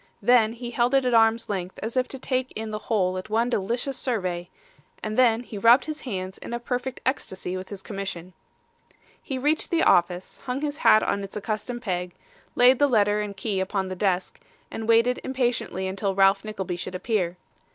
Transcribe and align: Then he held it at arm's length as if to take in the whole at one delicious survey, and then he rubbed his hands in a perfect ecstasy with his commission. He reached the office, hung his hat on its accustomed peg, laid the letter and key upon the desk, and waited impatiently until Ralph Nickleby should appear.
Then 0.23 0.53
he 0.53 0.71
held 0.71 0.95
it 0.95 1.05
at 1.05 1.13
arm's 1.13 1.47
length 1.47 1.77
as 1.83 1.95
if 1.95 2.07
to 2.07 2.17
take 2.17 2.51
in 2.55 2.71
the 2.71 2.79
whole 2.89 3.19
at 3.19 3.29
one 3.29 3.51
delicious 3.51 3.95
survey, 3.95 4.49
and 5.03 5.15
then 5.15 5.43
he 5.43 5.59
rubbed 5.59 5.85
his 5.85 6.01
hands 6.01 6.39
in 6.39 6.55
a 6.55 6.59
perfect 6.59 7.01
ecstasy 7.05 7.55
with 7.55 7.69
his 7.69 7.83
commission. 7.83 8.33
He 9.21 9.37
reached 9.37 9.69
the 9.69 9.83
office, 9.83 10.39
hung 10.45 10.61
his 10.61 10.79
hat 10.79 11.03
on 11.03 11.23
its 11.23 11.37
accustomed 11.37 11.83
peg, 11.83 12.15
laid 12.55 12.79
the 12.79 12.87
letter 12.87 13.21
and 13.21 13.37
key 13.37 13.59
upon 13.59 13.89
the 13.89 13.95
desk, 13.95 14.39
and 14.71 14.89
waited 14.89 15.19
impatiently 15.23 15.87
until 15.87 16.15
Ralph 16.15 16.43
Nickleby 16.43 16.77
should 16.77 16.95
appear. 16.95 17.37